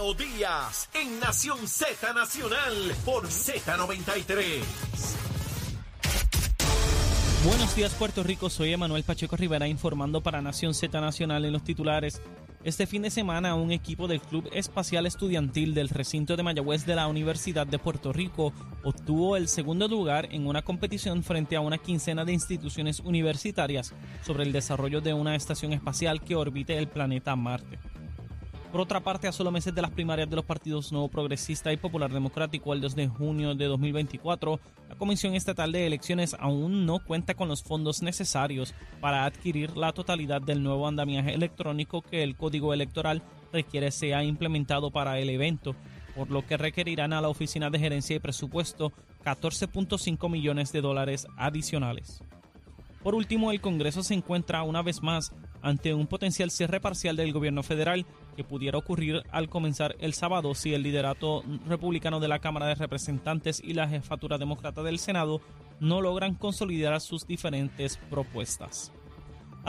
[0.00, 4.62] Leo Díaz en Nación Z Nacional por Z93.
[7.44, 11.64] Buenos días Puerto Rico, soy Emanuel Pacheco Rivera informando para Nación Z Nacional en los
[11.64, 12.22] titulares.
[12.64, 16.94] Este fin de semana un equipo del Club Espacial Estudiantil del recinto de Mayagüez de
[16.94, 18.54] la Universidad de Puerto Rico
[18.84, 24.44] obtuvo el segundo lugar en una competición frente a una quincena de instituciones universitarias sobre
[24.44, 27.78] el desarrollo de una estación espacial que orbite el planeta Marte.
[28.70, 31.76] Por otra parte, a solo meses de las primarias de los partidos Nuevo Progresista y
[31.76, 37.00] Popular Democrático el 2 de junio de 2024, la Comisión Estatal de Elecciones aún no
[37.00, 42.36] cuenta con los fondos necesarios para adquirir la totalidad del nuevo andamiaje electrónico que el
[42.36, 43.22] Código Electoral
[43.52, 45.74] requiere sea implementado para el evento,
[46.14, 48.92] por lo que requerirán a la Oficina de Gerencia y Presupuesto
[49.24, 52.22] 14.5 millones de dólares adicionales.
[53.02, 57.32] Por último, el Congreso se encuentra una vez más ante un potencial cierre parcial del
[57.32, 58.06] gobierno federal
[58.40, 62.74] que pudiera ocurrir al comenzar el sábado si el liderato republicano de la Cámara de
[62.74, 65.42] Representantes y la jefatura demócrata del Senado
[65.78, 68.94] no logran consolidar sus diferentes propuestas.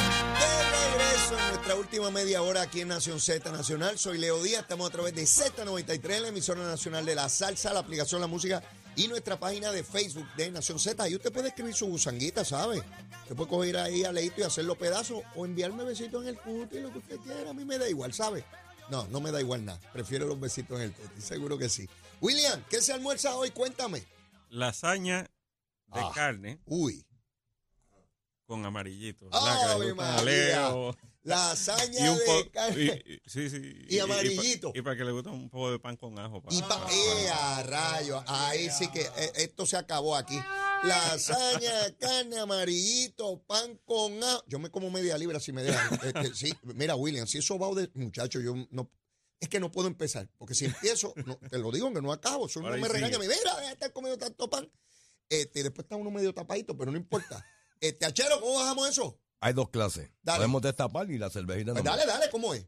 [0.00, 3.98] De regreso en nuestra última media hora aquí en Nación Z Nacional.
[3.98, 7.80] Soy Leo Díaz, estamos a través de Z93, la emisora nacional de la salsa, la
[7.80, 8.62] aplicación La Música
[8.96, 11.02] y nuestra página de Facebook de Nación Z.
[11.02, 12.78] Ahí usted puede escribir su gusanguita, ¿sabe?
[13.22, 16.80] Usted puede coger ahí a Leito y hacerlo pedazos o enviarme besitos en el cuti,
[16.80, 17.50] lo que usted quiera.
[17.50, 18.44] A mí me da igual, ¿sabe?
[18.90, 19.78] No, no me da igual nada.
[19.92, 21.88] Prefiero los besitos en el cuti, seguro que sí.
[22.20, 23.50] William, ¿qué se almuerza hoy?
[23.50, 24.04] Cuéntame.
[24.48, 26.10] lasaña de Ah.
[26.14, 27.04] carne Uy.
[28.50, 29.28] Con amarillito.
[31.92, 32.82] Y un de carne.
[33.06, 33.60] y- y- sí, sí.
[33.88, 34.72] Y amarillito.
[34.74, 36.42] Y, para que le guste un poco de pan con ajo.
[36.50, 38.24] Y pa pa- ¡Eh, a rayo!
[38.26, 40.36] Ahí sí que eh, esto se acabó aquí.
[40.82, 44.42] Lasaña, carne, amarillito, pan con ajo.
[44.48, 46.00] Yo me como media libra si me dejan.
[46.02, 47.88] Este, sí, mira, William, si eso va de.
[47.94, 48.90] Muchacho, yo no.
[49.38, 52.46] Es que no puedo empezar, porque si empiezo, no, te lo digo que no acabo.
[52.48, 54.70] Por ahí me regaña, me mira, deja de estar comiendo tanto pan.
[55.28, 57.44] Este, después está uno medio tapadito, pero no importa.
[57.80, 59.18] Este, Achero, ¿cómo bajamos eso?
[59.40, 60.10] Hay dos clases.
[60.22, 60.38] Dale.
[60.38, 61.90] Podemos destapar y la cervejita Pues no.
[61.90, 62.66] dale, dale, ¿cómo es?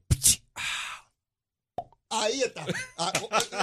[2.08, 2.66] Ahí está.
[2.98, 3.12] Ah,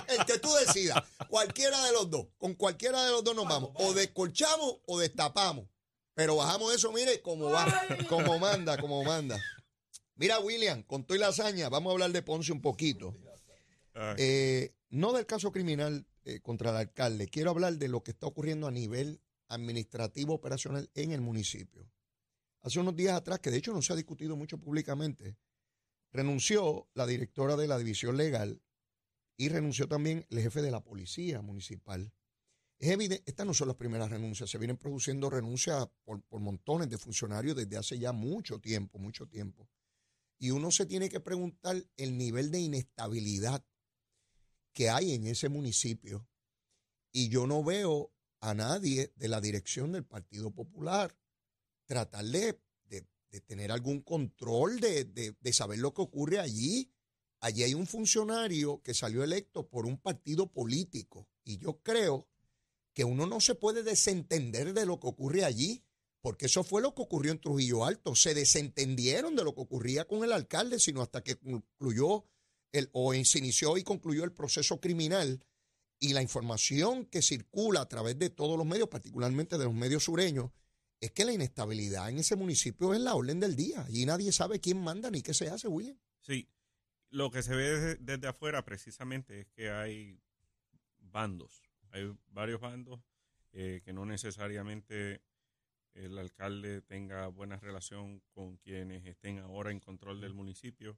[0.07, 1.03] El que tú decidas.
[1.27, 2.27] Cualquiera de los dos.
[2.37, 3.71] Con cualquiera de los dos nos vamos.
[3.75, 5.67] O descolchamos o destapamos.
[6.15, 7.66] Pero bajamos eso, mire, como va.
[8.09, 9.39] Como manda, como manda.
[10.16, 13.16] Mira, William, con tu y lasaña, vamos a hablar de Ponce un poquito.
[14.17, 17.27] Eh, no del caso criminal eh, contra el alcalde.
[17.27, 21.91] Quiero hablar de lo que está ocurriendo a nivel administrativo operacional en el municipio.
[22.61, 25.37] Hace unos días atrás, que de hecho no se ha discutido mucho públicamente,
[26.11, 28.61] renunció la directora de la división legal
[29.37, 32.13] y renunció también el jefe de la policía municipal.
[32.79, 36.89] Es evidente, estas no son las primeras renuncias, se vienen produciendo renuncias por, por montones
[36.89, 39.69] de funcionarios desde hace ya mucho tiempo, mucho tiempo.
[40.37, 43.63] Y uno se tiene que preguntar el nivel de inestabilidad
[44.73, 46.27] que hay en ese municipio.
[47.11, 51.16] Y yo no veo a nadie de la dirección del Partido Popular
[51.85, 56.91] tratar de, de- de tener algún control de, de- de saber lo que ocurre allí.
[57.41, 61.28] Allí hay un funcionario que salió electo por un partido político.
[61.44, 62.28] Y yo creo
[62.94, 65.83] que uno no se puede desentender de lo que ocurre allí,
[66.22, 68.13] porque eso fue lo que ocurrió en Trujillo Alto.
[68.13, 72.25] Se desentendieron de lo que ocurría con el alcalde, sino hasta que concluyó
[72.73, 75.41] el, o se inició y concluyó el proceso criminal
[75.99, 80.03] y la información que circula a través de todos los medios, particularmente de los medios
[80.03, 80.51] sureños,
[81.01, 83.83] es que la inestabilidad en ese municipio es la orden del día.
[83.83, 85.97] Allí nadie sabe quién manda ni qué se hace, William.
[86.19, 86.49] Sí,
[87.09, 90.19] lo que se ve desde, desde afuera precisamente es que hay
[90.99, 93.02] bandos, hay varios bandos
[93.52, 95.22] eh, que no necesariamente
[95.93, 100.97] el alcalde tenga buena relación con quienes estén ahora en control del municipio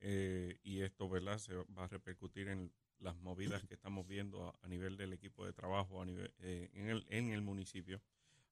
[0.00, 4.58] eh, y esto verdad se va a repercutir en las movidas que estamos viendo a,
[4.62, 8.00] a nivel del equipo de trabajo a nivel, eh, en, el, en el municipio.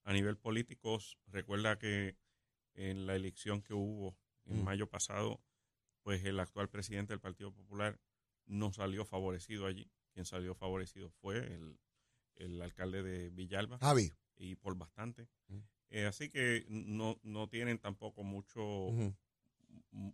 [0.05, 0.99] A nivel político,
[1.29, 2.17] recuerda que
[2.75, 4.65] en la elección que hubo en Mm.
[4.65, 5.41] mayo pasado,
[6.03, 7.99] pues el actual presidente del Partido Popular
[8.47, 9.91] no salió favorecido allí.
[10.13, 11.79] Quien salió favorecido fue el,
[12.37, 14.13] el alcalde de Villalba Javi.
[14.37, 15.29] y por bastante.
[15.49, 15.59] Mm.
[15.91, 18.91] Eh, así que no, no tienen tampoco mucho,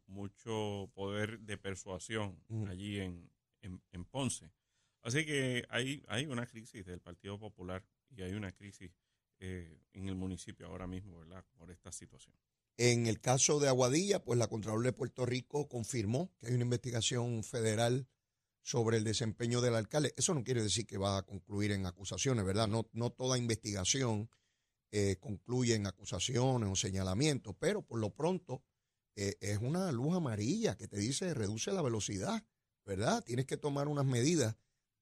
[0.06, 2.38] mucho poder de persuasión
[2.68, 3.30] allí en,
[3.62, 4.50] en, Ponce.
[5.02, 8.90] Así que hay, hay una crisis del Partido Popular y hay una crisis
[9.38, 11.44] eh, en el municipio ahora mismo, ¿verdad?
[11.56, 12.36] Por esta situación.
[12.76, 16.64] En el caso de Aguadilla, pues la Contralor de Puerto Rico confirmó que hay una
[16.64, 18.08] investigación federal
[18.62, 20.14] sobre el desempeño del alcalde.
[20.16, 22.68] Eso no quiere decir que va a concluir en acusaciones, ¿verdad?
[22.68, 24.30] No, no toda investigación
[24.92, 28.64] eh, concluye en acusaciones o señalamientos, pero por lo pronto
[29.14, 32.44] eh, es una luz amarilla que te dice reduce la velocidad,
[32.84, 33.22] ¿verdad?
[33.24, 34.56] Tienes que tomar unas medidas.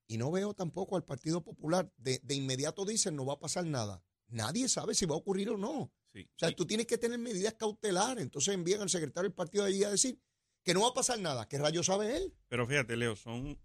[0.07, 1.93] Y no veo tampoco al Partido Popular.
[1.97, 4.03] De, de inmediato dicen no va a pasar nada.
[4.29, 5.93] Nadie sabe si va a ocurrir o no.
[6.13, 6.23] Sí.
[6.35, 8.23] O sea, Y- tú tienes que tener medidas cautelares.
[8.23, 10.19] Entonces envían al secretario del partido de allí a decir
[10.63, 11.47] que no va a pasar nada.
[11.49, 12.35] ¿Qué rayos sabe él?
[12.49, 13.59] pero fíjate, Leo, son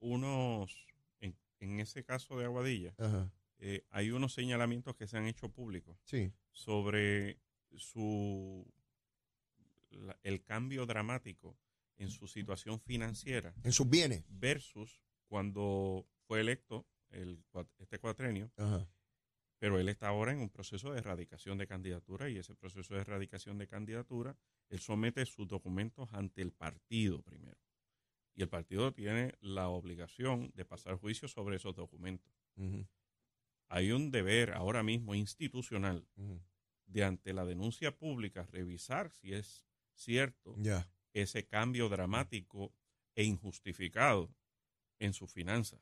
[0.00, 0.86] unos,
[1.20, 2.94] en, en ese caso de Aguadilla,
[3.58, 6.32] eh, hay unos señalamientos que se han hecho públicos Sí.
[6.52, 7.40] sobre
[7.76, 8.64] su
[9.90, 11.56] la- el cambio dramático
[11.98, 14.24] en su situación financiera En sus bienes.
[14.28, 17.44] versus cuando fue electo el,
[17.78, 18.88] este cuatrenio, Ajá.
[19.58, 23.00] pero él está ahora en un proceso de erradicación de candidatura y ese proceso de
[23.00, 24.36] erradicación de candidatura,
[24.70, 27.58] él somete sus documentos ante el partido primero.
[28.34, 32.32] Y el partido tiene la obligación de pasar juicio sobre esos documentos.
[33.68, 36.06] Hay un deber ahora mismo institucional
[36.86, 40.88] de ante la denuncia pública revisar si es cierto Ya.
[41.12, 42.72] Ese cambio dramático
[43.14, 44.34] e injustificado
[45.00, 45.80] en sus finanzas,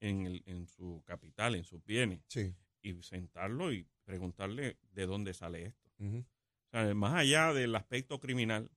[0.00, 2.54] en, el- en su capital, en sus bienes, Sí.
[2.82, 5.90] y sentarlo y preguntarle de dónde sale esto.
[5.98, 8.70] O sea, más allá del aspecto criminal,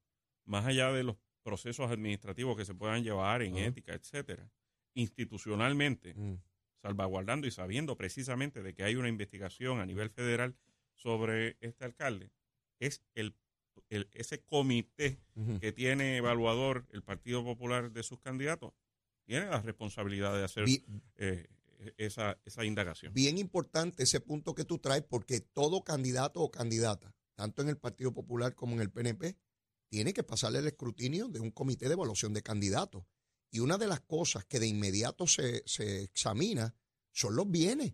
[0.45, 4.51] más allá de los procesos administrativos que se puedan llevar en ética, etcétera,
[5.19, 6.15] institucionalmente,
[6.81, 10.55] salvaguardando y sabiendo precisamente de que hay una investigación a nivel federal
[10.93, 12.31] sobre este alcalde,
[12.79, 13.35] es el,
[13.89, 15.19] el- ese comité
[15.59, 18.73] que tiene evaluador el Partido Popular de sus candidatos,
[19.25, 20.65] tiene la responsabilidad de hacer
[21.17, 21.47] eh,
[21.97, 23.13] esa, esa indagación.
[23.13, 27.77] Bien importante ese punto que tú traes, porque todo candidato o candidata, tanto en el
[27.77, 29.35] Partido Popular como en el PNP,
[29.89, 33.03] tiene que pasarle el escrutinio de un comité de evaluación de candidatos.
[33.51, 36.75] Y una de las cosas que de inmediato se, se examina
[37.11, 37.93] son los bienes.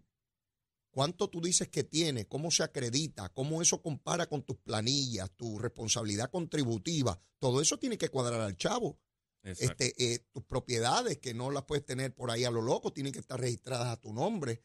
[0.92, 2.28] ¿Cuánto tú dices que tiene?
[2.28, 3.30] ¿Cómo se acredita?
[3.30, 7.20] ¿Cómo eso compara con tus planillas, tu responsabilidad contributiva?
[7.40, 9.00] Todo eso tiene que cuadrar al chavo.
[9.44, 9.84] Exacto.
[9.84, 13.14] Este, eh, tus propiedades, que no las puedes tener por ahí a lo loco, tienen
[13.14, 14.62] que estar registradas a tu nombre.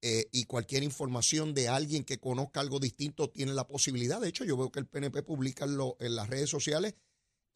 [0.00, 4.20] eh, y cualquier información de alguien que conozca algo distinto tiene la posibilidad.
[4.20, 6.94] De hecho, yo veo que el PNP publica en, lo- en las redes sociales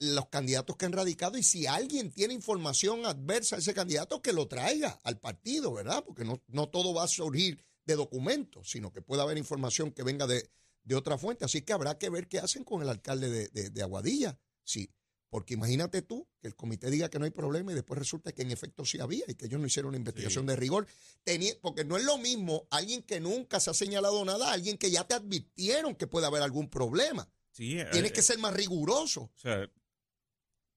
[0.01, 4.33] los candidatos que han radicado y si alguien tiene información adversa a ese candidato, que
[4.33, 6.03] lo traiga al partido, ¿verdad?
[6.05, 10.03] Porque no, no todo va a surgir de documentos, sino que puede haber información que
[10.03, 10.51] venga de,
[10.85, 11.45] de otra fuente.
[11.45, 14.39] Así que habrá que ver qué hacen con el alcalde de, de- de Aguadilla.
[14.65, 14.93] Sí,
[15.29, 18.43] porque imagínate tú que el comité diga que no hay problema y después resulta que
[18.43, 20.49] en efecto sí había y que ellos no hicieron una investigación Sí.
[20.49, 20.87] de rigor.
[21.25, 24.91] Teni- porque no es lo mismo alguien que nunca se ha señalado nada, alguien que
[24.91, 27.29] ya te advirtieron que puede haber algún problema.
[27.51, 29.23] Sí, eh, Tienes eh, que ser más riguroso.
[29.23, 29.69] O sea,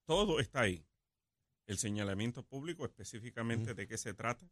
[0.06, 0.86] todo está ahí.
[1.68, 4.48] El señalamiento público, específicamente de qué se trata,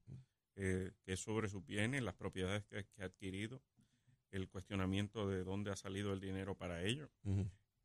[0.55, 3.61] eh, que es sobre sus bienes, las propiedades que, que ha adquirido,
[4.31, 7.09] el cuestionamiento de dónde ha salido el dinero para ello,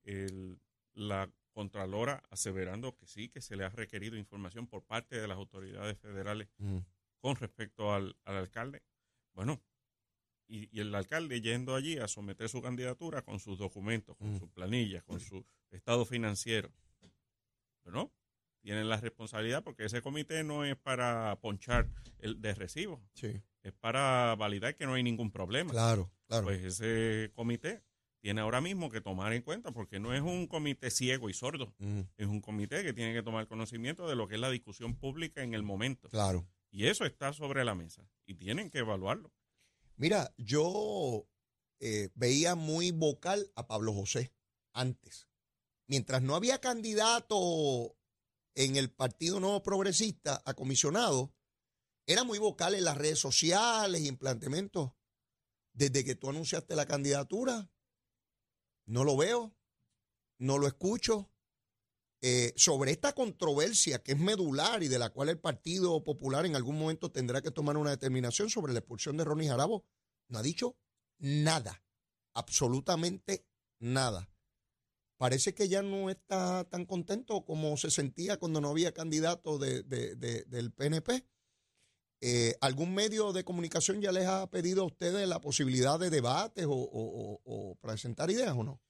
[0.04, 0.60] el-
[0.94, 5.36] la Contralora aseverando que sí, que se le ha requerido información por parte de las
[5.36, 6.48] autoridades federales
[7.20, 8.82] con respecto al, al alcalde.
[9.32, 9.60] Bueno,
[10.46, 14.38] y, y el alcalde yendo allí a someter su candidatura con sus documentos, con Mm.
[14.38, 16.72] sus planillas, con su estado financiero.
[17.82, 18.12] Pero no,
[18.60, 21.88] tienen la responsabilidad porque ese comité no es para ponchar
[22.18, 25.70] el de recibo, Sí, es para validar que no hay ningún problema.
[25.70, 26.44] claro, claro.
[26.44, 27.82] Pues ese comité
[28.20, 31.74] tiene ahora mismo que tomar en cuenta porque no es un comité ciego y sordo,
[32.16, 35.42] es un comité que tiene que tomar conocimiento de lo que es la discusión pública
[35.42, 36.08] en el momento.
[36.08, 36.46] claro.
[36.70, 39.32] Y eso está sobre la mesa y tienen que evaluarlo.
[39.96, 41.26] Mira, yo
[41.80, 44.34] eh, veía muy vocal a Pablo José
[44.74, 45.28] antes.
[45.86, 47.96] Mientras no había candidato
[48.54, 51.34] en el Partido Nuevo Progresista a comisionado,
[52.06, 54.92] era muy vocal en las redes sociales y en planteamientos.
[55.72, 57.70] Desde que tú anunciaste la candidatura,
[58.86, 59.54] no lo veo,
[60.38, 61.30] no lo escucho.
[62.20, 66.56] Eh, sobre esta controversia que es medular y de la cual el Partido Popular en
[66.56, 69.86] algún momento tendrá que tomar una determinación sobre la expulsión de Ronnie Jarabo,
[70.26, 70.76] no ha dicho
[71.18, 71.84] nada,
[72.34, 73.46] absolutamente
[73.78, 74.28] nada.
[75.18, 79.82] Parece que ya no está tan contento como se sentía cuando no había candidato de-
[79.82, 81.26] de- de- del PNP.
[82.20, 86.66] Eh, ¿Algún medio de comunicación ya les ha pedido a ustedes la posibilidad de debates
[86.68, 88.80] o, presentar ideas o no?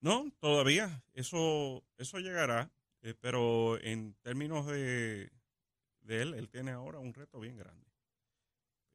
[0.00, 1.02] No, todavía.
[1.14, 2.70] Eso, eso llegará.
[3.02, 5.30] eh, pero en términos de,
[6.08, 7.86] él, él tiene ahora un reto bien grande.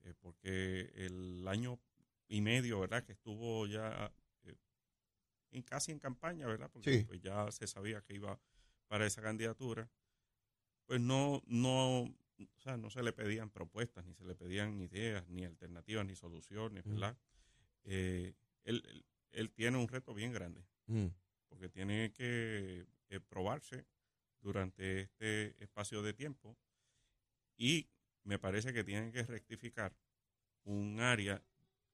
[0.04, 1.80] Eh, porque el año
[2.28, 3.04] y medio, ¿verdad?
[3.06, 4.12] Que estuvo ya
[5.54, 6.70] en, casi en campaña, ¿verdad?
[6.72, 7.04] Porque Sí.
[7.06, 8.40] pues, ya se sabía que iba
[8.88, 9.90] para esa candidatura.
[10.86, 15.28] Pues no, no, o sea, no se le pedían propuestas, ni se le pedían ideas,
[15.30, 16.96] ni alternativas, ni soluciones, Ujú.
[16.96, 17.18] ¿verdad?
[17.86, 18.34] Eh,
[18.64, 21.08] él, él- él tiene un reto bien grande Mm.
[21.50, 23.86] porque tiene que eh, probarse
[24.42, 26.58] durante este espacio de tiempo
[27.58, 27.88] y
[28.24, 29.96] me parece que tienen que rectificar
[30.66, 31.42] un área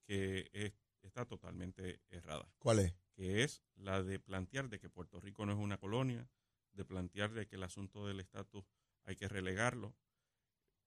[0.06, 2.94] que es- está totalmente errada, ¿Cuál es?
[3.20, 6.30] Que es la de plantear de que Puerto Rico no es una colonia,
[6.72, 8.64] de plantear de que el asunto del estatus
[9.04, 9.94] hay que relegarlo,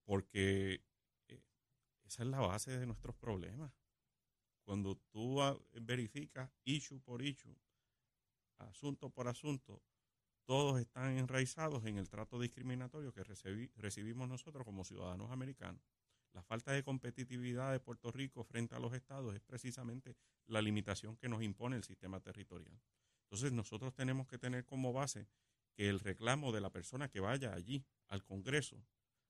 [0.06, 0.82] porque
[1.28, 1.42] eh,
[2.04, 3.74] esa es la base de nuestros problemas.
[4.64, 7.54] Cuando tú ah, verificas issue por issue,
[8.56, 9.82] asunto por asunto,
[10.46, 15.82] todos están enraizados en el trato discriminatorio que recibi- recibimos nosotros como ciudadanos americanos.
[16.32, 21.16] La falta de competitividad de Puerto Rico frente a los estados es precisamente la limitación
[21.16, 22.80] que nos impone el sistema territorial.
[23.24, 25.28] Entonces nosotros tenemos que tener como base
[25.74, 28.82] que el reclamo de la persona que vaya allí al Congreso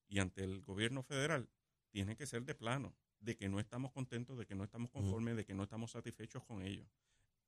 [0.09, 1.49] y ante el gobierno federal
[1.91, 5.37] tiene que ser de plano, de que no estamos contentos, de que no estamos conformes,
[5.37, 6.89] de que no estamos satisfechos con ellos.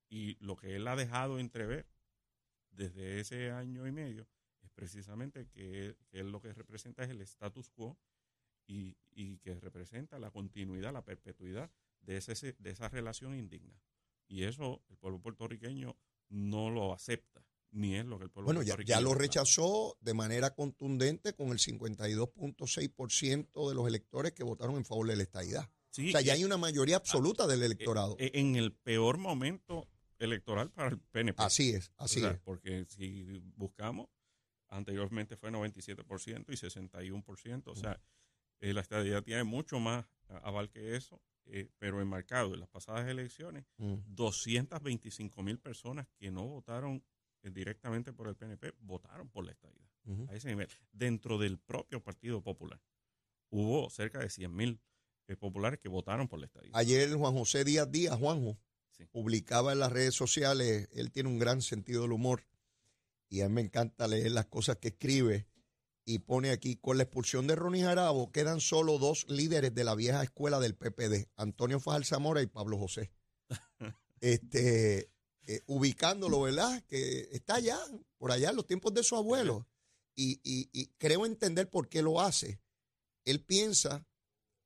[0.08, 1.87] Y lo que él ha dejado entrever
[2.70, 4.28] desde ese año y medio
[4.62, 7.99] es precisamente que, que él lo que representa es el status quo
[8.66, 11.71] y, y que representa la continuidad, la perpetuidad
[12.02, 13.80] de, ese, de esa relación indigna.
[14.28, 15.97] Y eso el pueblo puertorriqueño
[16.30, 20.14] no lo acepta, ni es lo que el pueblo Bueno, ya, ya lo rechazó de
[20.14, 25.68] manera contundente con el 52.6% de los electores que votaron en favor de la estadidad.
[25.90, 28.16] Sí, o sea, ya hay una mayoría absoluta del electorado.
[28.18, 29.87] eh, en el peor momento
[30.18, 31.40] electoral para el PNP.
[31.42, 32.40] así es, así O sea, es.
[32.40, 34.09] Porque si buscamos,
[34.68, 37.62] anteriormente fue 97% y 61%.
[37.66, 38.00] O sea,
[38.61, 40.06] eh, la estadía tiene mucho más
[40.42, 43.94] aval que eso, eh, pero enmarcado en las pasadas elecciones, Mm.
[44.06, 47.04] 225 mil personas que no votaron
[47.42, 49.90] eh, directamente por el PNP votaron por la estadía.
[50.28, 50.68] A ese nivel.
[50.92, 52.80] Dentro del propio Partido Popular
[53.50, 54.80] hubo cerca de 100 mil
[55.28, 56.70] eh, populares que votaron por la estadía.
[56.75, 58.58] Ayer Juan José Díaz Díaz, Juanjo,
[58.90, 59.06] Sí.
[59.06, 62.46] publicaba en las redes sociales, él tiene un gran sentido del humor
[63.28, 65.46] y a mí me encanta leer las cosas que escribe
[66.04, 69.94] y pone aquí, con la expulsión de Ronnie Jarabo quedan solo dos líderes de la
[69.94, 73.11] vieja escuela del PPD, Antonio Fajal Zamora y Pablo José.
[74.20, 75.11] este,
[75.46, 76.82] eh, ubicándolo, ¿verdad?
[76.87, 77.78] Que está allá,
[78.18, 79.66] por allá en los tiempos de su abuelo.
[80.16, 82.61] Y, y- y creo entender por qué lo hace.
[83.25, 84.06] Él piensa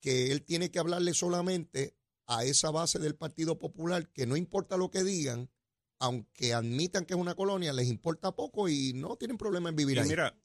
[0.00, 4.76] que él tiene que hablarle solamente a esa base del Partido Popular, que no importa
[4.76, 5.50] lo que digan,
[5.98, 9.96] aunque admitan que es una colonia, les importa poco y no tienen problema en vivir
[9.96, 10.08] Y ahí.
[10.08, 10.38] mira,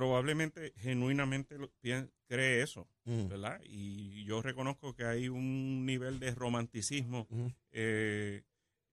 [0.00, 1.58] probablemente, genuinamente
[2.26, 3.60] cree eso, Mm, ¿verdad?
[3.64, 7.28] Y yo reconozco que hay un nivel de romanticismo
[7.70, 8.44] eh,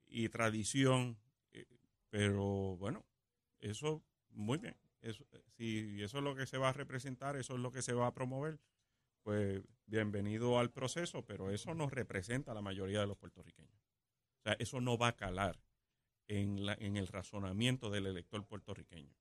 [0.06, 1.18] y tradición,
[1.54, 1.66] eh,
[2.10, 3.06] pero bueno,
[3.60, 4.76] eso muy bien.
[5.02, 7.94] Eso, si eso es lo que se va a representar, eso es lo que se
[7.94, 8.60] va a promover,
[9.24, 13.80] pues bienvenido al proceso, pero eso no representa a la mayoría de los puertorriqueños.
[14.40, 15.58] O sea, eso no va a calar
[16.28, 19.16] en, la, en el razonamiento del elector puertorriqueño.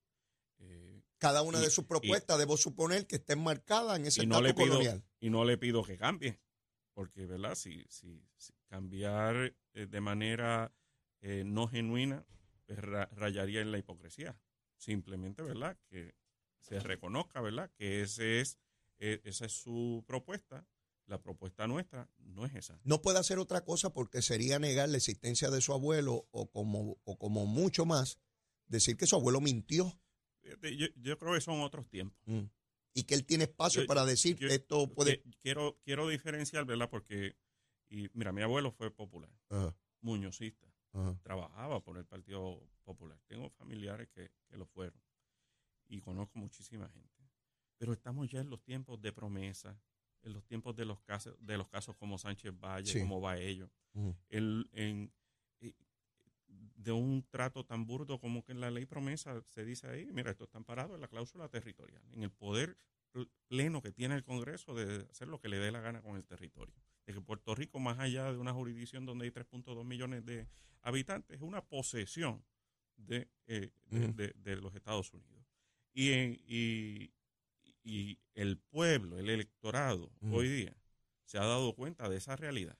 [0.58, 4.26] Eh, Cada una y- de sus propuestas, debo suponer que esté enmarcada en ese y
[4.26, 5.04] no le estatus pido colonial.
[5.20, 6.40] y no le pido que cambie
[6.94, 10.72] porque verdad si, si, si cambiar eh, de manera
[11.20, 12.24] eh, no genuina
[12.66, 14.38] pues, ra- rayaría en la hipocresía.
[14.76, 16.14] Simplemente verdad que
[16.60, 18.58] se reconozca verdad que ese es
[18.98, 20.66] eh, esa es su propuesta
[21.06, 22.80] la propuesta nuestra no es esa.
[22.82, 26.98] No puede hacer otra cosa porque sería negar la existencia de su abuelo o como,
[27.04, 28.18] o como mucho más,
[28.66, 30.00] decir que su abuelo mintió
[30.76, 32.44] yo, yo creo que son otros tiempos mm,
[32.94, 35.22] y que él tiene espacio Yo- para decir yo- esto puede...
[35.40, 37.36] Quiero quiero diferenciar verdad porque
[37.88, 41.18] y mira mi abuelo fue popular Ajá, muñozista ajá.
[41.22, 43.18] trabajaba por el Partido Popular.
[43.26, 45.00] Tengo familiares que, que lo fueron
[45.88, 47.14] y conozco muchísima gente.
[47.78, 49.78] Pero estamos ya en los tiempos de promesa,
[50.22, 53.00] en los tiempos de los casos, de los casos como Sánchez Valle, Sí.
[53.00, 53.70] como Baello,
[54.28, 55.12] el, en,
[56.76, 60.30] de un trato tan burdo como que en la ley promesa se dice ahí, mira,
[60.30, 62.76] esto está amparado en la cláusula territorial, en el poder
[63.12, 66.16] pl- pleno que tiene el Congreso de hacer lo que le dé la gana con
[66.16, 66.74] el territorio.
[67.06, 70.48] De que Puerto Rico, más allá de una jurisdicción donde hay 3.2 millones de
[70.82, 72.44] habitantes, es una posesión
[72.96, 75.46] de, eh, de, de- de los Estados Unidos.
[75.94, 77.12] Y, y,
[77.84, 80.76] y el pueblo, el electorado, hoy día,
[81.24, 82.76] se ha dado cuenta de esa realidad.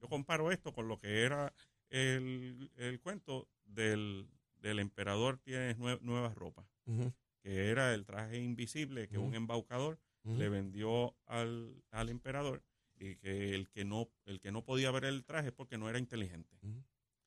[0.00, 1.52] Yo comparo esto con lo que era
[1.94, 6.66] el, el cuento del, del emperador tiene nue- nuevas ropas
[7.40, 12.62] que era el traje invisible que un embaucador le vendió al, al emperador
[12.96, 15.88] y que el que no el que no podía ver el traje es porque no
[15.88, 16.56] era inteligente.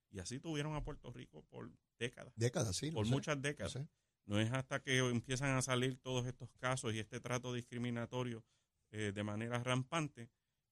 [0.10, 1.70] Y así tuvieron a Puerto Rico por
[2.00, 2.92] décadas, Décadas, sí.
[2.92, 3.74] por sé, muchas décadas.
[3.74, 3.88] sé.
[4.26, 8.44] No es hasta que empiezan a salir todos estos casos y este trato discriminatorio
[8.92, 10.30] eh, de manera rampante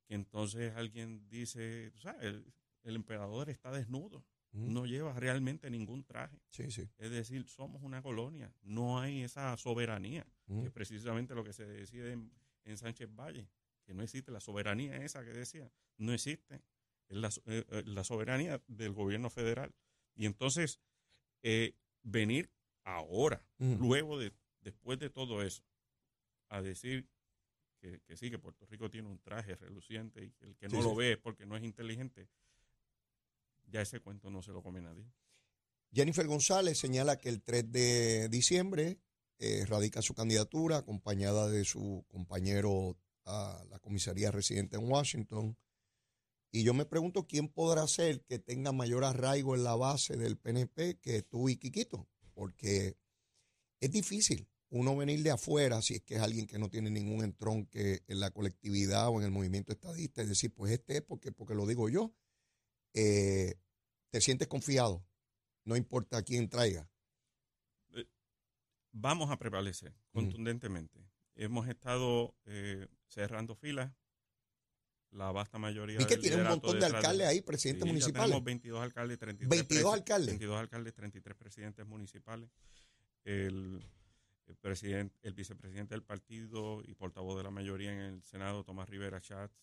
[0.07, 2.41] que entonces alguien dice, sabes,
[2.85, 6.39] el, emperador está desnudo, no lleva realmente ningún traje.
[6.49, 6.89] Sí, sí.
[6.97, 11.65] Es decir, somos una colonia, no hay esa soberanía, que es precisamente lo que se
[11.65, 12.31] decide en,
[12.63, 13.49] en Sánchez Valle,
[13.83, 16.61] que no existe la soberanía esa que decía, no existe,
[17.07, 19.73] es la, eh, eh, la soberanía del gobierno federal.
[20.15, 20.79] Y entonces,
[21.43, 22.49] eh, venir
[22.83, 25.63] ahora, luego de, después de todo eso,
[26.49, 27.07] a decir
[27.79, 30.83] que, que sí, que Puerto Rico tiene un traje reluciente y el que no Sí,
[30.83, 30.97] lo sí.
[30.97, 32.29] ve es porque no es inteligente,
[33.67, 35.05] ya ese cuento no se lo come nadie.
[35.93, 38.99] Jennifer González señala que el 3 de diciembre
[39.37, 45.57] eh, radica su candidatura acompañada de su compañero a la comisaría residente en Washington.
[46.51, 50.37] Y yo me pregunto quién podrá ser que tenga mayor arraigo en la base del
[50.37, 52.97] PNP que tú y Quiquito, porque
[53.81, 57.23] es difícil uno venir de afuera, si es que es alguien que no tiene ningún
[57.23, 61.31] entronque en la colectividad o en el movimiento estadista, y decir, pues este es porque,
[61.31, 62.13] porque lo digo yo,
[62.95, 63.53] eh,
[64.09, 65.05] te sientes confiado,
[65.65, 66.89] no importa quién traiga.
[68.91, 71.05] vamos a prevalecer contundentemente.
[71.35, 73.91] Hemos estado eh, cerrando filas.
[75.11, 78.25] La vasta mayoría Vi que tiene un montón de alcaldes ahí, presidentes Sí, municipales.
[78.27, 80.27] tenemos 22 alcaldes, 33 22 presi- alcaldes.
[80.27, 82.49] 22 alcaldes, 33 presidentes municipales.
[83.23, 83.81] El,
[84.47, 89.19] el el vicepresidente del partido y portavoz de la mayoría en el Senado, Tomás Rivera
[89.21, 89.53] Schatz.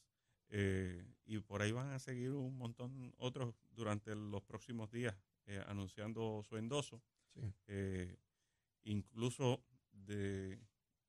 [0.52, 5.16] Eh, y por ahí van a seguir un montón otros durante los próximos días
[5.46, 7.02] eh, anunciando su endoso.
[7.34, 7.40] Sí.
[7.66, 8.16] Eh,
[8.84, 10.60] incluso de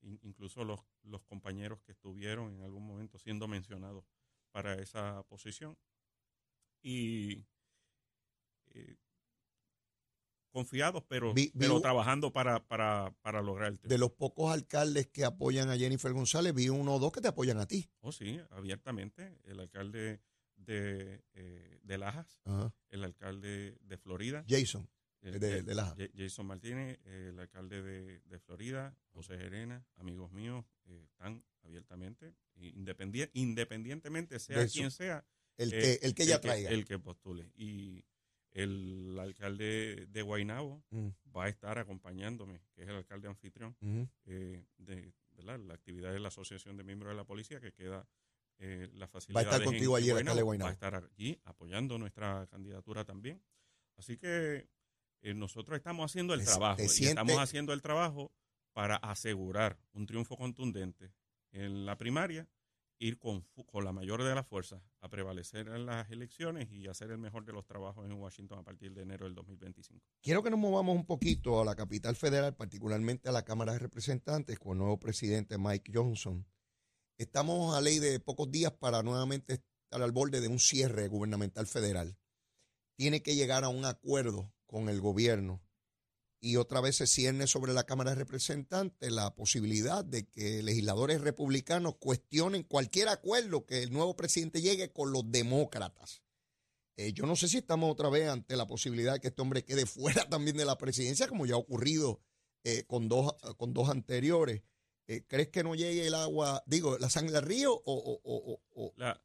[0.01, 4.05] in- incluso los, los compañeros que estuvieron en algún momento siendo mencionados
[4.51, 5.77] para esa posición
[6.81, 7.45] y
[10.53, 15.25] confiados pero, Vi- pero trabajando para, para, para lograr el De los pocos alcaldes que
[15.25, 17.89] apoyan a Jennifer González, vi uno o dos que te apoyan a ti.
[18.00, 19.37] Oh, sí, abiertamente.
[19.44, 20.22] El alcalde
[20.55, 22.74] de, eh, de Lajas, Ajá.
[22.92, 24.87] el alcalde de Florida, Jason,
[25.22, 25.98] el- de, el- de Lajas.
[25.98, 32.33] Ja- Jason Martínez, el alcalde de, de Florida, José Gerena, amigos míos, eh, están abiertamente,
[32.55, 35.25] independien- independientemente sea quien sea,
[35.57, 36.70] El eh, que, el que ella traiga.
[36.70, 37.51] el que postule.
[37.55, 38.05] Y
[38.53, 43.75] el alcalde de Guaynabo Mm, va a estar acompañándome, que es el alcalde anfitrión
[44.25, 45.59] eh, de ¿verdad?
[45.59, 48.07] la actividad de la Asociación de Miembros de la Policía, que queda
[48.59, 49.63] eh, la facilidad.
[49.63, 50.66] contigo allí, el alcalde de Guaynabo.
[50.68, 53.42] Va a estar allí apoyando nuestra candidatura también.
[53.98, 54.68] Así que
[55.22, 56.77] eh, nosotros estamos haciendo el Te- trabajo.
[56.77, 58.31] te y sientes- estamos haciendo el trabajo
[58.74, 61.11] para asegurar un triunfo contundente
[61.51, 62.48] en la primaria,
[63.03, 67.11] ir con, con la mayor de las fuerzas a prevalecer en las elecciones y hacer
[67.11, 70.05] el mejor de los trabajos en Washington a partir de enero del 2025.
[70.22, 73.79] Quiero que nos movamos un poquito a la capital federal, particularmente a la Cámara de
[73.79, 76.46] Representantes, con el nuevo presidente Mike Johnson.
[77.18, 81.68] Estamos a ley de pocos días para nuevamente estar al borde de un cierre gubernamental
[81.68, 82.18] federal.
[82.96, 85.62] Tiene que llegar a un acuerdo con el gobierno
[86.46, 91.22] y otra vez se cierne sobre la Cámara de Representantes la posibilidad de que legisladores
[91.22, 96.22] republicanos cuestionen cualquier acuerdo que el nuevo presidente llegue con los demócratas.
[96.98, 99.64] Eh, yo no sé si estamos otra vez ante la posibilidad de que este hombre
[99.64, 99.86] quede
[100.25, 102.20] fuera también de la presidencia, como ya ha ocurrido
[102.66, 104.64] eh, con, dos, con dos anteriores.
[105.08, 108.94] Eh, ¿Crees que no llegue el agua, digo, la sangre al río o, o- o-
[108.98, 109.22] la,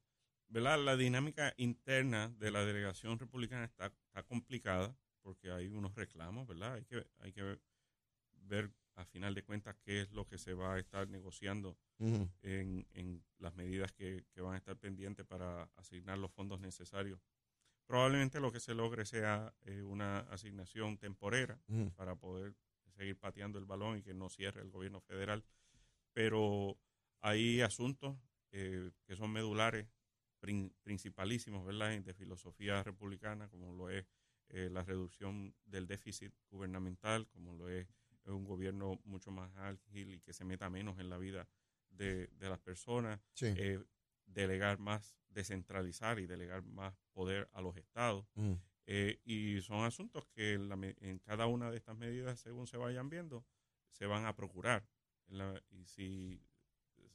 [0.46, 0.78] ¿verdad?
[0.84, 6.74] la dinámica interna de la delegación republicana está, está complicada porque hay unos reclamos, ¿verdad?
[6.74, 7.58] Hay que, hay que
[8.42, 11.78] ver a final de cuentas qué es lo que se va a estar negociando
[12.42, 17.20] en, en las medidas que, que van a estar pendientes para asignar los fondos necesarios.
[17.86, 21.58] Probablemente lo que se logre sea eh, una asignación temporera
[21.96, 22.54] para poder
[22.90, 25.44] seguir pateando el balón y que no cierre el gobierno federal.
[26.12, 26.78] Pero
[27.20, 28.16] hay asuntos
[28.50, 29.86] eh, que son medulares,
[30.40, 34.06] prin- principalísimos, ¿verdad?, de filosofía republicana, como lo es
[34.50, 37.86] eh, la reducción del déficit gubernamental, como lo es
[38.24, 41.48] un gobierno mucho más ágil y que se meta menos en la vida
[41.90, 43.46] de, de las personas, Sí.
[43.56, 43.82] eh,
[44.26, 48.26] delegar más, descentralizar y delegar más poder a los estados.
[48.34, 48.58] ujú.
[48.90, 52.66] Eh, y son asuntos que en, la me- en cada una de estas medidas, según
[52.66, 53.44] se vayan viendo,
[53.90, 54.86] se van a procurar.
[55.28, 56.42] En la- y si,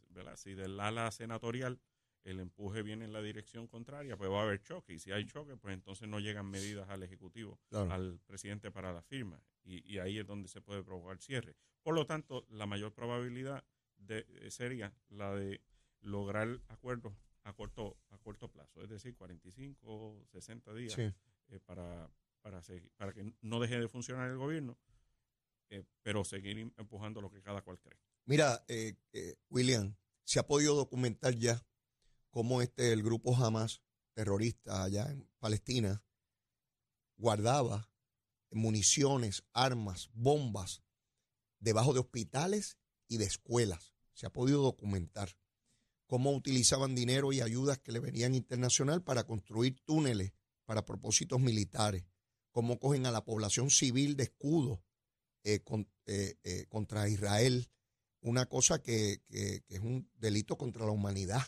[0.09, 0.35] ¿verdad?
[0.35, 1.79] si del ala senatorial
[2.23, 4.93] el empuje viene en la dirección contraria, pues va a haber choque.
[4.93, 7.91] Y si hay choque, pues entonces no llegan medidas al Ejecutivo, Claro.
[7.91, 9.41] al presidente para la firma.
[9.63, 11.55] Y, y ahí es donde se puede provocar cierre.
[11.81, 13.63] Por lo tanto, la mayor probabilidad
[13.97, 15.61] de, eh, sería la de
[16.01, 21.01] lograr acuerdos a corto, a corto plazo, es decir, 45, 60 días Sí.
[21.49, 22.09] eh, para,
[22.41, 24.77] para, seguir- para que no deje de funcionar el gobierno,
[25.69, 27.99] eh, pero seguir em- empujando lo que cada cual cree.
[28.25, 31.61] Mira, eh, eh, William, se ha podido documentar ya
[32.33, 33.83] cómo este, el grupo Hamas,
[34.15, 36.03] terrorista allá en Palestina,
[37.15, 37.91] guardaba
[38.51, 40.81] municiones, armas, bombas
[41.59, 43.93] debajo de hospitales y de escuelas.
[44.13, 45.37] Se ha podido documentar
[46.07, 50.33] cómo utilizaban dinero y ayudas que le venían internacional para construir túneles
[50.65, 52.03] para propósitos militares,
[52.51, 54.83] cómo cogen a la población civil de escudo
[55.43, 55.63] eh,
[56.07, 57.69] eh, eh, contra Israel,
[58.21, 61.43] una cosa que- que es un delito contra la humanidad,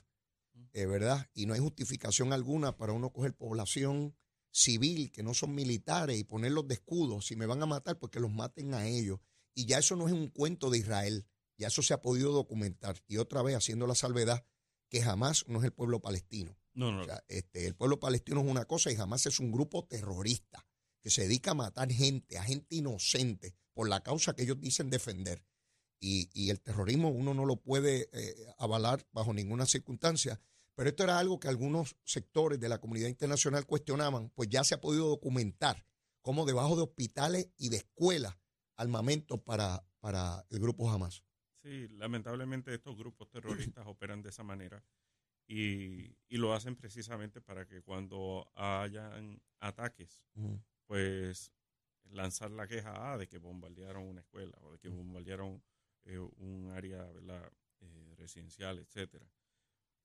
[0.74, 1.30] eh, ¿verdad?
[1.34, 4.16] Y no hay justificación alguna para uno coger población
[4.52, 7.22] civil que no son militares y ponerlos de escudo.
[7.22, 9.20] Si me van a matar, pues que los maten a ellos.
[9.54, 13.02] Y ya eso no es un cuento de Israel, ya eso se ha podido documentar.
[13.08, 14.46] Y otra vez haciendo la salvedad
[14.90, 16.58] que jamás no es el pueblo palestino.
[16.74, 19.52] No, no, O sea, este, el pueblo palestino es una cosa y jamás es un
[19.52, 20.68] grupo terrorista
[21.02, 24.90] que se dedica a matar gente, a gente inocente, por la causa que ellos dicen
[24.90, 25.44] defender.
[26.00, 30.40] Y, y el terrorismo uno no lo puede eh, avalar bajo ninguna circunstancia.
[30.76, 34.76] Pero esto era algo que algunos sectores de la comunidad internacional cuestionaban, pues ya se
[34.76, 35.86] ha podido documentar
[36.22, 38.38] cómo debajo de hospitales y de escuelas
[38.76, 41.24] armamentos para, para el grupo Hamas.
[41.64, 44.84] Sí, lamentablemente estos grupos terroristas operan de esa manera
[45.48, 50.24] y, y lo hacen precisamente para que cuando hayan ataques,
[50.86, 51.52] pues
[52.12, 55.64] lanzar la queja ah, de que bombardearon una escuela o de que bombardearon
[56.06, 57.08] un área.
[57.86, 59.26] Eh, residencial, etcétera.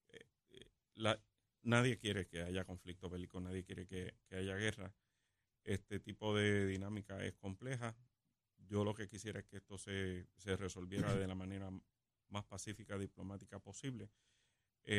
[0.09, 1.21] Eh, eh,
[1.63, 4.95] nadie quiere que haya conflicto bélico, nadie quiere que, haya guerra.
[5.63, 7.97] Este tipo de dinámica es compleja.
[8.59, 11.71] Yo lo que quisiera es que esto se, se resolviera de la manera
[12.29, 14.11] más pacífica, diplomática posible.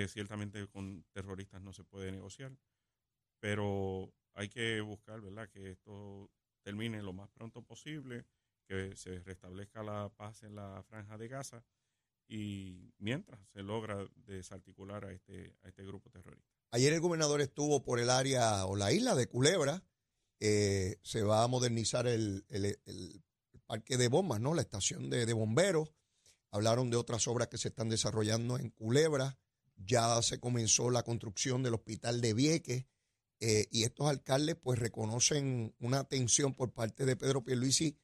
[0.08, 2.56] Ciertamente con terroristas no se puede negociar,
[3.40, 8.26] pero hay que buscar, ¿verdad?, que esto termine lo más pronto posible,
[8.71, 11.62] que se restablezca la paz en la franja de Gaza
[12.29, 16.47] y mientras se logra desarticular a este, a este grupo terrorista.
[16.71, 19.84] Ayer el gobernador estuvo por el área o la isla de Culebra.
[20.39, 23.21] Eh, se va a modernizar el, el-
[23.65, 24.53] parque de bombas, ¿no?
[24.53, 25.93] La estación de, de bomberos.
[26.51, 29.38] Hablaron de otras obras que se están desarrollando en Culebra.
[29.75, 32.86] Ya se comenzó la construcción del hospital de Vieques.
[33.41, 37.97] eh, y estos alcaldes pues reconocen una atención por parte de Pedro Pierluisi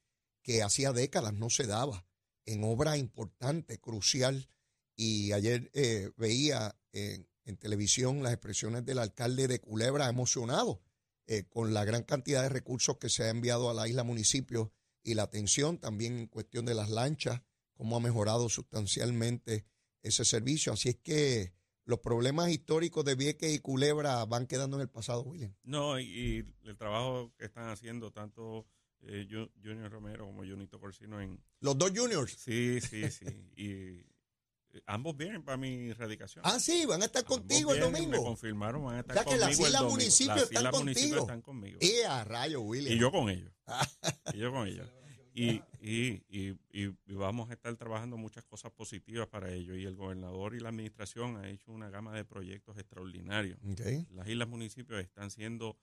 [0.48, 2.06] que hacía décadas no se daba
[2.46, 4.48] en obra importante, crucial.
[4.96, 10.80] Y ayer eh, veía en, televisión las expresiones del alcalde de Culebra emocionado
[11.26, 14.72] eh, con la gran cantidad de recursos que se ha enviado a la isla municipio
[15.02, 17.42] y la atención también en cuestión de las lanchas,
[17.74, 19.66] cómo ha mejorado sustancialmente
[20.02, 20.72] ese servicio.
[20.72, 21.52] Así es que
[21.84, 25.54] los problemas históricos de Vieques y Culebra van quedando en el pasado, William.
[25.62, 28.66] No, y el trabajo que están haciendo tanto
[29.02, 31.40] eh, Ju- Junior Romero como Junito Corsino en...
[31.60, 32.32] Los dos juniors.
[32.32, 33.24] Sí, sí, sí.
[33.56, 33.70] y
[34.70, 36.42] eh, ambos vienen para mi erradicación.
[36.46, 38.24] Ah, sí, van a estar Ambos contigo el vienen, Me domingo.
[38.24, 39.96] confirmaron, van a estar O sea que conmigo las el islas domingo.
[39.96, 41.20] municipios Las están contigo.
[41.20, 41.78] están conmigo.
[41.80, 42.94] ¡Eh, a rayo, William!
[42.96, 43.52] Y yo con ellos.
[44.34, 44.88] y yo con ellos.
[45.34, 49.76] Y, y, y, y- y vamos a estar trabajando muchas cosas positivas para ello.
[49.76, 53.56] Y el gobernador y la administración han hecho una gama de proyectos extraordinarios.
[54.10, 55.78] Las islas municipios están siendo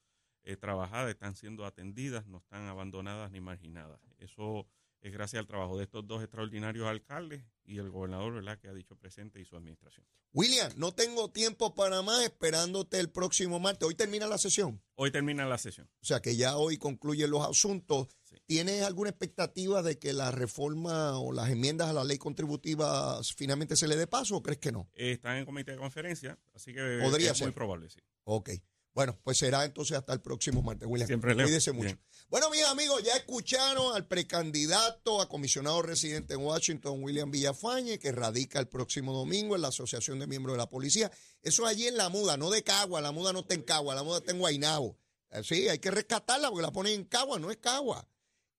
[0.45, 3.99] eh, trabajadas, están siendo atendidas, no están abandonadas ni marginadas.
[4.19, 4.67] Eso
[5.01, 8.73] es gracias al trabajo de estos dos extraordinarios alcaldes y el gobernador, ¿verdad?, que ha
[8.73, 10.05] dicho presente y su administración.
[10.33, 13.87] William, no tengo tiempo para más esperándote el próximo martes.
[13.87, 14.81] Hoy termina la sesión.
[14.95, 15.89] Hoy termina la sesión.
[16.01, 18.09] O sea que ya hoy concluyen los asuntos.
[18.23, 18.35] Sí.
[18.45, 23.77] ¿Tienes alguna expectativa de que la reforma o las enmiendas a la ley contributiva finalmente
[23.77, 24.89] se le dé paso o crees que no?
[24.93, 27.47] Eh, están en comité de conferencia, así que Podría es ser.
[27.47, 27.99] muy probable, sí.
[28.25, 28.49] Ok.
[28.95, 31.05] Bueno, pues será entonces hasta el próximo martes, William.
[31.05, 31.45] Siempre, Leo.
[31.45, 31.87] Cuídese mucho.
[31.87, 32.01] Bien.
[32.29, 38.13] Bueno, mis amigos, ya escucharon al precandidato a comisionado residente en Washington, William Villafañe, que
[38.13, 41.11] radica el próximo domingo en la Asociación de Miembros de la Policía.
[41.41, 43.01] Eso allí en la muda, no de Cagua.
[43.01, 44.97] La muda no está en Cagua, la muda está en Guaynabo.
[45.31, 48.07] Eh, Sí, hay que rescatarla porque la ponen en Cagua, no es Cagua.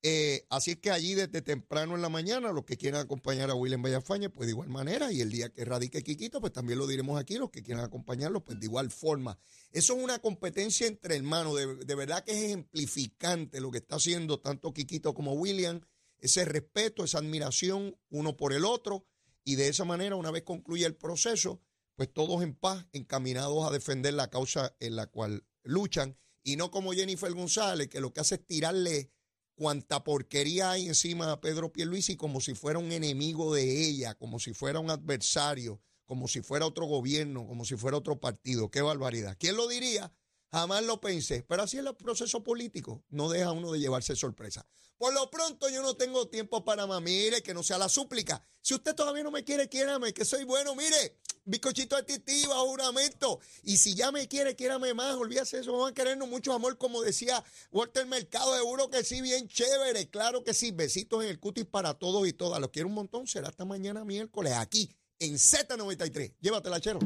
[0.09, 3.57] Eh, así es que allí desde temprano en la mañana, los que quieran acompañar a
[3.57, 6.87] William Villafañe, pues de igual manera, y el día que radique Quiquito, pues también lo
[6.87, 9.37] diremos aquí, los que quieran acompañarlo, pues de igual forma.
[9.73, 13.97] Eso es una competencia entre hermanos, de, de verdad que es ejemplificante lo que está
[13.97, 15.81] haciendo tanto Quiquito como William,
[16.21, 19.05] ese respeto, esa admiración uno por el otro,
[19.43, 21.61] y de esa manera, una vez concluya el proceso,
[21.97, 26.71] pues todos en paz, encaminados a defender la causa en la cual luchan, y no
[26.71, 29.11] como Jennifer González, que lo que hace es tirarle
[29.57, 34.39] cuanta porquería hay encima a Pedro Pierluisi como si fuera un enemigo de ella, como
[34.39, 38.71] si fuera un adversario, como si fuera otro gobierno, como si fuera otro partido.
[38.71, 39.37] Qué barbaridad.
[39.41, 40.13] ¿Quién lo diría?
[40.53, 41.45] Jamás lo pensé.
[41.49, 43.05] Pero así es el proceso político.
[43.09, 44.67] No deja uno de llevarse sorpresa.
[44.99, 47.03] Por lo pronto yo no tengo tiempo para más.
[47.03, 48.43] Mire, que no sea la súplica.
[48.63, 50.75] Si usted todavía no me quiere, quiérame, que soy bueno.
[50.75, 53.41] Mire, bizcochito de titi, bajo juramento.
[53.63, 55.15] Y si ya me quiere, quiérame más.
[55.17, 55.77] Olvídese eso.
[55.77, 58.57] Van a querernos mucho amor, como decía Walter Mercado.
[58.57, 60.09] Seguro que sí, bien chévere.
[60.09, 60.71] Claro que sí.
[60.71, 62.61] Besitos en el cutis para todos y todas.
[62.61, 63.27] Los quiero un montón.
[63.27, 66.35] Será hasta mañana miércoles aquí en Z93.
[66.41, 67.01] Llévatela, chero.